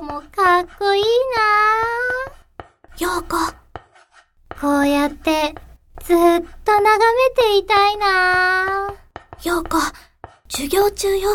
[0.00, 1.02] 顔もかっこいい
[1.36, 3.36] なようこ。
[4.58, 5.54] こうやって、
[6.02, 8.94] ずっと眺めていたいな
[9.44, 9.76] ようこ、
[10.48, 11.28] 授業中よ。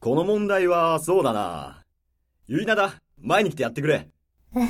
[0.00, 1.82] この問題は、そうだな。
[2.46, 2.94] ゆいなだ。
[3.22, 4.10] 前に来てやってくれ。
[4.54, 4.60] よ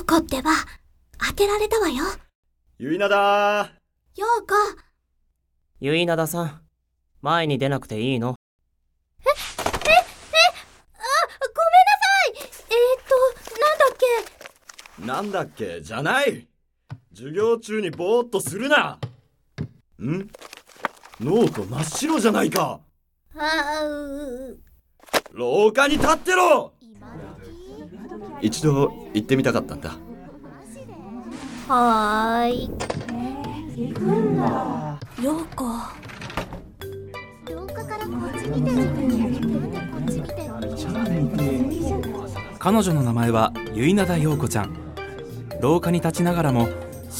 [0.00, 0.52] うこってば、
[1.28, 2.04] 当てられたわよ。
[2.78, 3.72] ゆいなだ。
[4.14, 4.54] ようこ。
[5.80, 6.60] ゆいなださん、
[7.20, 8.36] 前に出なくていいの
[10.98, 15.80] あ、ごめんなさいえー、っと、なんだっけなんだっけ？
[15.80, 16.48] じゃない
[17.14, 18.98] 授業中にぼーっとするな
[20.02, 20.28] ん？
[21.20, 22.80] ノート真っ白じゃないか
[23.38, 24.58] あう
[25.32, 26.72] 廊下に立ってろ
[28.42, 29.96] 一度行ってみたかったんだ。
[31.68, 32.68] はーい。
[35.24, 35.64] ようこ。
[37.50, 38.76] 廊下からこっち見てる。
[38.86, 38.92] こ
[40.02, 40.46] っち見てる。
[42.58, 44.85] 彼女の名前はゆいなだ陽子ちゃん
[45.60, 46.68] 廊下に立ちながらも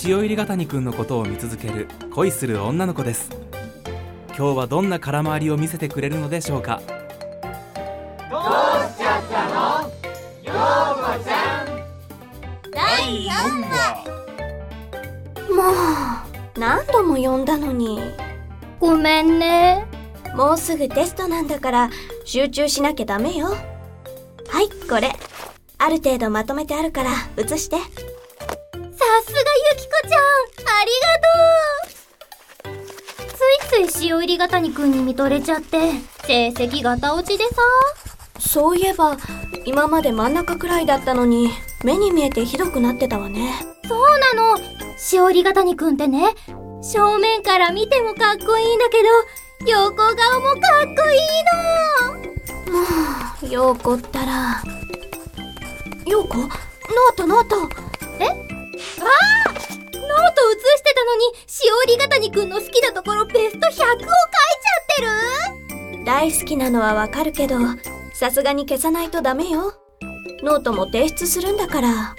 [0.05, 3.31] 塩入りが谷くんのことを見続ける恋する女の子です
[4.37, 6.83] 今日はどんな空回りを見せてくれるのでしょうか？
[12.73, 13.67] 第4
[15.55, 15.75] もう、
[16.59, 17.99] 何度も呼んだのに。
[18.79, 19.87] ごめんね。
[20.35, 21.91] もうすぐテストなんだから、
[22.27, 23.47] 集中しなきゃダメよ。
[23.47, 23.55] は
[24.61, 25.17] い、これ。
[25.79, 27.79] ある程度まとめてあるから、写して。
[29.17, 30.21] さすがゆきこちゃん。
[30.79, 32.85] ありがとう。
[33.33, 35.93] ついつい塩入りが谷くんに見とれちゃって、
[36.27, 37.55] 成績ガタ落ちでさ。
[38.39, 39.17] そういえば、
[39.65, 41.51] 今まで真ん中くらいだったのに、
[41.83, 43.55] 目に見えてひどくなってたわね。
[43.89, 44.59] そうなの。
[45.11, 46.35] 塩入りが谷くんってね、
[46.83, 48.99] 正面から見てもかっこいいんだけ
[49.65, 51.17] ど、横顔もかっこい
[53.47, 53.51] いの。
[53.51, 54.63] ようこったら。
[56.07, 57.57] ようこノートノート
[58.21, 58.46] え
[58.77, 59.99] ノー
[60.35, 61.25] ト写してたのに、
[61.65, 64.87] 塩入りが谷くんの好きなところベスト100を書いちゃっ
[65.89, 66.05] てる？
[66.05, 67.57] 大好きなのはわかるけど、
[68.15, 69.75] さすがに消さないとダメよ。
[70.43, 72.15] ノートも提出するんだから。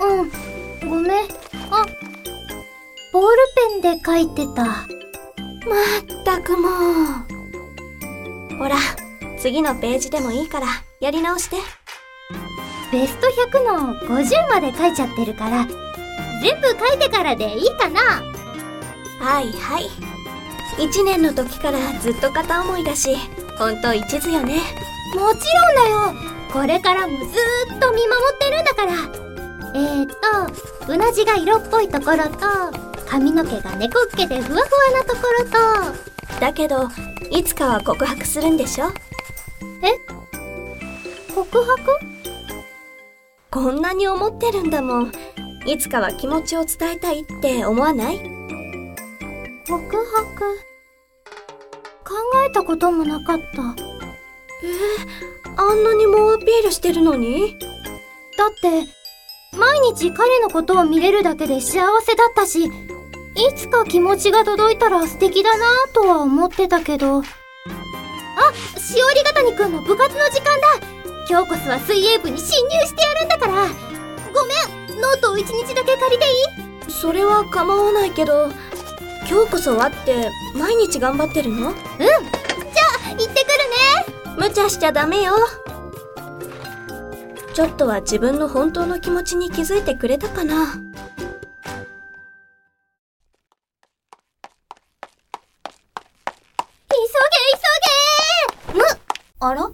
[0.00, 0.24] う
[0.86, 1.24] ん、ごめん。
[1.70, 1.86] あ、
[3.12, 3.36] ボール
[3.82, 4.64] ペンで書いてた。
[4.64, 4.86] まっ
[6.24, 6.68] たくも
[8.54, 8.56] う。
[8.56, 8.76] ほら、
[9.38, 10.66] 次のページでもいいから、
[11.00, 11.56] やり直して。
[12.92, 13.26] ベスト
[13.58, 15.66] 100の50まで書いちゃってるから、
[16.42, 18.00] 全部書いてからでいいかな。
[19.18, 19.88] はいはい。
[20.78, 23.16] 一年の時からずっと片思いだし、
[23.58, 24.60] ほんと一途よね。
[25.14, 26.32] もちろんだよ。
[26.52, 28.92] これからもずーっと見守ってるんだから。
[29.74, 30.06] えー
[30.86, 32.46] と、うなじが色っぽいところと、
[33.08, 36.90] 髪の毛が猫っけでふわふわなところと、だけど、
[37.30, 38.92] いつかは告白するんでしょ？
[41.34, 42.11] 告白？
[43.52, 45.12] こんなに思ってるんだもん。
[45.66, 48.18] いつかは気持ちを伝えたいって思わない？
[49.68, 50.00] 告白
[52.02, 52.14] 考
[52.48, 53.62] えたこともなかった。
[55.62, 57.58] あんなに猛アピールしてるのに？
[58.38, 58.86] だって、
[59.58, 62.70] 毎日彼のことを見れるだけで幸せだったし、い
[63.54, 67.18] つか気持ちが届いたら素敵だなぁとは思ってたけど。
[67.18, 67.22] あ、
[68.80, 70.86] しおりがたにくんの部活の時間だ
[71.32, 73.66] 今日こそは水泳部に侵入してやるんだから。
[74.34, 76.28] ごめんノートを一日だけ借りてい
[76.86, 76.92] い？
[76.92, 78.50] それは構わないけど、
[79.26, 81.68] 今日こそはって毎日頑張ってるの？
[81.68, 82.04] 行ってく
[83.16, 84.36] るね。
[84.36, 85.32] 無茶しちゃダメよ。
[87.54, 90.74] ちょっとは自分の本当の気持ちに気づいてくれたかな。
[90.74, 90.80] 急
[98.68, 98.80] げ急げ。
[98.80, 98.84] む
[99.40, 99.70] あら？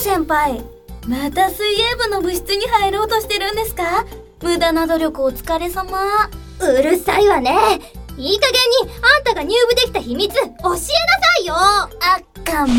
[0.00, 0.62] 先輩。
[1.06, 4.04] また水泳部の部室に入ろうとしてるんですか？
[4.42, 5.98] 無駄な努力お疲れ様。
[6.60, 7.56] うるさいわね。
[8.16, 10.88] いい加減にあんたが入部できた秘密教えなさ
[11.40, 11.54] いよ。
[11.54, 11.88] あ
[12.44, 12.72] かんべ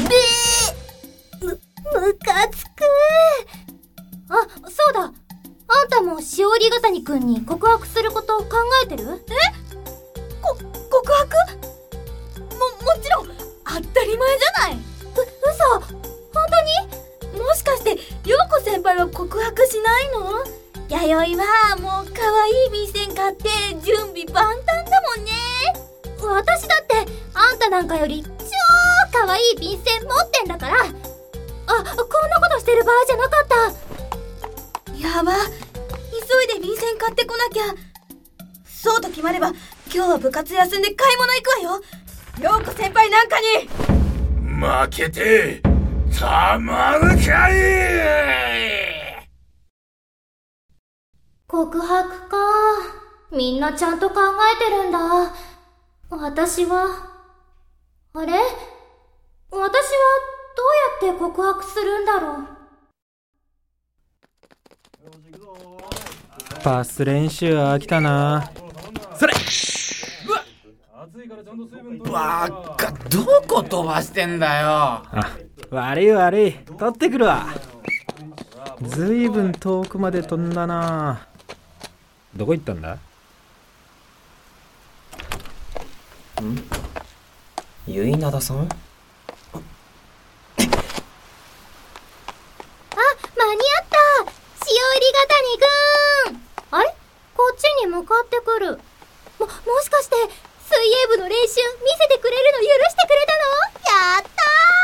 [1.41, 1.59] む、
[1.93, 2.69] むかつく
[4.29, 5.01] あ、そうだ。
[5.01, 8.47] あんたもしおりがたにくんに告白することを考
[8.83, 9.25] えてる？
[9.29, 9.33] え
[19.03, 20.43] うこ先輩は告白しないの？
[20.89, 23.49] 弥生はもう可愛い便箋買って
[23.83, 25.31] 準備万端だもんね。
[26.21, 26.95] 私だって
[27.33, 28.29] あんたなんかより超
[29.13, 33.55] 可愛い便箋持ってんだからあ、こんなことしてる場合じゃなかった
[34.97, 35.33] やば。
[35.33, 35.37] 急
[36.57, 37.63] いで便箋買ってこなきゃ。
[38.65, 39.53] そうと決まれば、
[39.93, 42.53] 今日は部活休んで買い物行くわよ。
[42.57, 43.69] ようこ先輩なんかに
[44.59, 45.61] 負けて
[46.17, 48.78] たまるかい
[51.51, 52.37] 告白か。
[53.31, 54.17] みんなちゃんと考
[54.55, 55.33] えてるんだ。
[56.11, 56.85] 私は、
[58.13, 58.33] あれ？
[59.49, 59.63] 私はど
[61.07, 62.45] うやって告白するんだろう？
[66.63, 68.51] パス練習飽きたな。
[69.15, 69.33] それ！
[72.11, 74.67] バカどこ飛ばしてんだよ。
[74.67, 75.35] あ
[75.71, 76.53] 悪い悪い。
[76.53, 77.47] 取ってくるわ。
[78.83, 81.27] ずいぶん遠くまで飛んだな
[82.35, 82.97] どこ行ったんだ？
[87.85, 88.59] ゆいなださん？
[88.59, 88.69] あ、間
[93.55, 93.97] に合った！
[94.63, 95.65] 潮入りが谷く
[96.31, 96.41] ん
[96.71, 96.95] あれ？
[97.35, 98.79] こっちに向かってくる。
[99.39, 103.41] も、もしかして、水泳部の練習見せてくれるの許してくれたの？
[104.15, 104.29] やった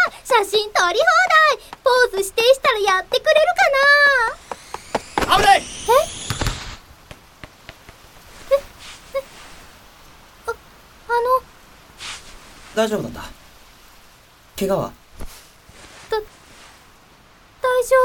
[0.09, 0.43] ー！
[0.43, 1.05] 写真撮り放
[1.53, 1.63] 題！
[1.83, 3.53] ポーズ指定したらやってくれる
[5.27, 5.37] かな？
[5.37, 5.63] 危ない！
[11.07, 11.43] あの、
[12.75, 13.21] 大丈夫だった？
[14.59, 14.91] 怪我は？
[17.61, 17.95] 大丈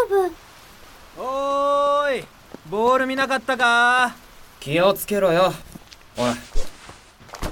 [1.18, 1.22] 夫。
[1.22, 2.24] おーい
[2.70, 4.14] ボール見なかったか？
[4.60, 5.52] 気をつけろよ。
[6.16, 6.34] おい。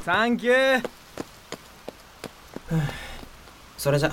[0.04, 0.88] サンキュー。
[3.76, 4.12] それじゃ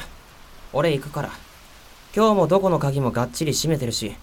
[0.74, 1.30] 俺行くから。
[2.16, 4.16] 今日もどこの鍵もがっちり閉めてるし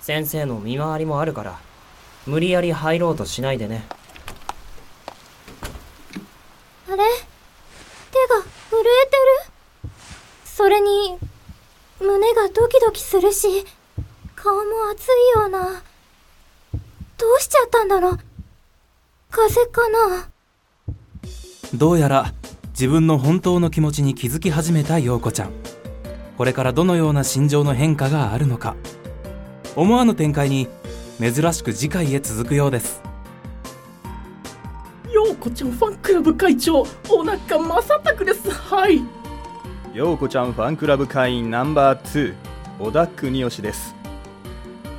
[0.00, 1.60] 先生の見回りもあるから
[2.26, 3.86] 無理やり入ろうとしないでね。
[6.88, 6.96] あれ？
[6.96, 7.33] 手
[8.28, 9.16] が震えて
[9.86, 9.90] る。
[10.44, 11.18] それに、
[12.00, 13.64] 胸がドキドキするし、
[14.34, 15.06] 顔も熱
[15.36, 15.82] いような。
[17.16, 18.18] どうしちゃったんだろう。
[19.30, 20.28] 風邪かな。
[21.74, 22.32] どうやら
[22.70, 25.50] 自分の本当の気持ちに気づき始めた陽子ちゃん。
[26.36, 28.76] これからどのような心情の変化があるのか。
[29.76, 30.68] 思わぬ展開に
[31.18, 33.00] 珍しく次回へ続くようです。
[35.12, 38.48] ようこちゃんファンクラブ会長お腹正拓です。
[38.48, 39.02] はい。
[39.92, 42.34] ようこちゃんファンクラブ会員ナンバー2
[42.78, 43.96] 小田国義です。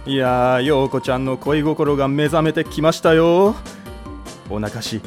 [0.06, 3.56] いやーようこちゃんの恋心が目覚めてきましたよ。
[4.50, 5.00] おなかし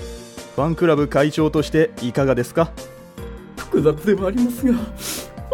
[0.56, 2.72] ファンクラブ会長としていかがですか？
[3.56, 4.80] 複雑ではありますがフ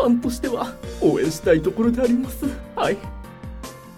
[0.03, 0.73] ァンとしては
[1.03, 2.47] 応援したいところであります。
[2.77, 2.97] はい。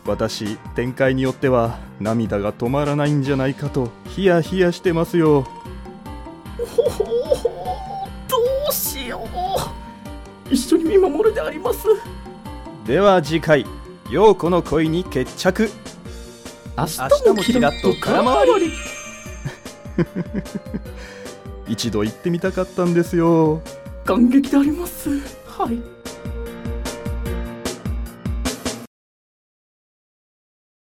[0.07, 5.47] 私展開によっては涙が止まらないんじゃないかとヒヤヒヤしてますよ
[6.89, 8.37] ど
[8.71, 9.27] うしよ
[10.51, 10.55] う。
[10.55, 11.81] 一緒に見守るであります。
[12.87, 13.67] では次回
[14.11, 15.71] 陽子の恋に決着。
[16.79, 16.99] 明日
[17.35, 18.67] もキラッと空回り。
[18.67, 18.73] り。
[21.73, 23.61] 一度行ってみたかったんですよ。
[24.05, 25.11] 感激であります。
[25.47, 25.96] はい